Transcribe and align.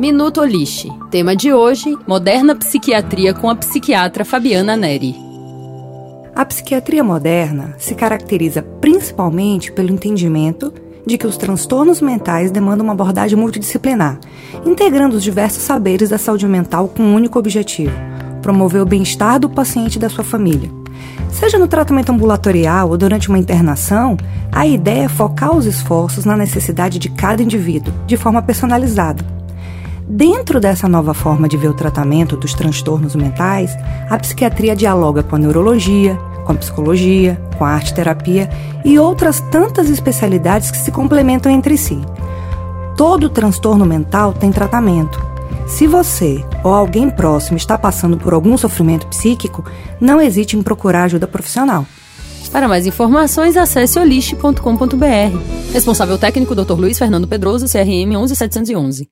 Minuto 0.00 0.40
Olixe. 0.40 0.90
Tema 1.10 1.36
de 1.36 1.52
hoje: 1.52 1.94
Moderna 2.06 2.56
Psiquiatria 2.56 3.34
com 3.34 3.50
a 3.50 3.54
psiquiatra 3.54 4.24
Fabiana 4.24 4.74
Neri. 4.74 5.14
A 6.34 6.42
psiquiatria 6.42 7.04
moderna 7.04 7.74
se 7.76 7.94
caracteriza 7.94 8.62
principalmente 8.62 9.70
pelo 9.70 9.92
entendimento 9.92 10.72
de 11.06 11.18
que 11.18 11.26
os 11.26 11.36
transtornos 11.36 12.00
mentais 12.00 12.50
demandam 12.50 12.84
uma 12.84 12.94
abordagem 12.94 13.38
multidisciplinar, 13.38 14.18
integrando 14.64 15.16
os 15.16 15.22
diversos 15.22 15.64
saberes 15.64 16.08
da 16.08 16.16
saúde 16.16 16.48
mental 16.48 16.88
com 16.88 17.02
um 17.02 17.14
único 17.14 17.38
objetivo: 17.38 17.92
promover 18.40 18.80
o 18.80 18.86
bem-estar 18.86 19.38
do 19.38 19.50
paciente 19.50 19.96
e 19.96 19.98
da 19.98 20.08
sua 20.08 20.24
família. 20.24 20.70
Seja 21.30 21.58
no 21.58 21.68
tratamento 21.68 22.10
ambulatorial 22.10 22.88
ou 22.88 22.96
durante 22.96 23.28
uma 23.28 23.38
internação, 23.38 24.16
a 24.50 24.66
ideia 24.66 25.04
é 25.04 25.08
focar 25.08 25.54
os 25.54 25.66
esforços 25.66 26.24
na 26.24 26.38
necessidade 26.38 26.98
de 26.98 27.10
cada 27.10 27.42
indivíduo, 27.42 27.92
de 28.06 28.16
forma 28.16 28.40
personalizada. 28.40 29.39
Dentro 30.12 30.58
dessa 30.58 30.88
nova 30.88 31.14
forma 31.14 31.48
de 31.48 31.56
ver 31.56 31.68
o 31.68 31.72
tratamento 31.72 32.36
dos 32.36 32.52
transtornos 32.52 33.14
mentais, 33.14 33.76
a 34.08 34.18
psiquiatria 34.18 34.74
dialoga 34.74 35.22
com 35.22 35.36
a 35.36 35.38
neurologia, 35.38 36.16
com 36.44 36.50
a 36.50 36.56
psicologia, 36.56 37.40
com 37.56 37.64
a 37.64 37.70
arte-terapia 37.70 38.50
e 38.84 38.98
outras 38.98 39.38
tantas 39.52 39.88
especialidades 39.88 40.72
que 40.72 40.78
se 40.78 40.90
complementam 40.90 41.52
entre 41.52 41.76
si. 41.78 41.96
Todo 42.96 43.30
transtorno 43.30 43.86
mental 43.86 44.32
tem 44.32 44.50
tratamento. 44.50 45.24
Se 45.68 45.86
você 45.86 46.44
ou 46.64 46.74
alguém 46.74 47.08
próximo 47.08 47.56
está 47.56 47.78
passando 47.78 48.16
por 48.16 48.34
algum 48.34 48.58
sofrimento 48.58 49.06
psíquico, 49.06 49.64
não 50.00 50.20
hesite 50.20 50.56
em 50.56 50.62
procurar 50.62 51.04
ajuda 51.04 51.28
profissional. 51.28 51.86
Para 52.50 52.66
mais 52.66 52.84
informações, 52.84 53.56
acesse 53.56 53.96
oliste.com.br. 53.96 55.72
Responsável 55.72 56.18
técnico 56.18 56.56
Dr. 56.56 56.72
Luiz 56.72 56.98
Fernando 56.98 57.28
Pedroso, 57.28 57.66
CRM 57.66 58.16
11711. 58.16 59.08